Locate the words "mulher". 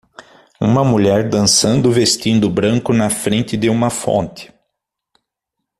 0.83-1.29